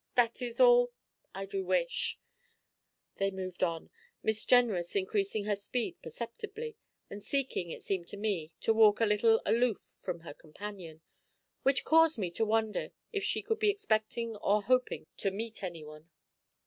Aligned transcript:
That 0.15 0.41
is 0.41 0.59
all 0.59 0.91
I 1.35 1.45
do 1.45 1.63
wish' 1.63 2.17
They 3.19 3.29
moved 3.29 3.61
on, 3.61 3.91
Miss 4.23 4.45
Jenrys 4.45 4.95
increasing 4.95 5.45
her 5.45 5.55
speed 5.55 6.01
perceptibly, 6.01 6.75
and 7.07 7.21
seeking, 7.21 7.69
it 7.69 7.83
seemed 7.83 8.07
to 8.07 8.17
me, 8.17 8.51
to 8.61 8.73
walk 8.73 8.99
a 8.99 9.05
little 9.05 9.43
aloof 9.45 9.91
from 9.95 10.21
her 10.21 10.33
companion, 10.33 11.01
which 11.61 11.85
caused 11.85 12.17
me 12.17 12.31
to 12.31 12.43
wonder 12.47 12.89
if 13.13 13.23
she 13.23 13.43
could 13.43 13.59
be 13.59 13.69
expecting 13.69 14.35
or 14.37 14.63
hoping 14.63 15.05
to 15.17 15.29
meet 15.29 15.61
anyone. 15.61 16.09